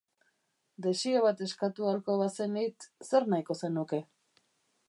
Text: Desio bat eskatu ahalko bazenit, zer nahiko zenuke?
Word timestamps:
Desio 0.85 1.19
bat 1.25 1.43
eskatu 1.47 1.87
ahalko 1.89 2.17
bazenit, 2.23 2.91
zer 3.11 3.31
nahiko 3.35 3.59
zenuke? 3.63 4.05